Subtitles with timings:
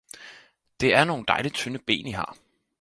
[0.79, 2.37] Det er nogle dejlige tynde ben i har